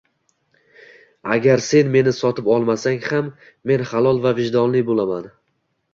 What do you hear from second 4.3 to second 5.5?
vijdonli boʻlaman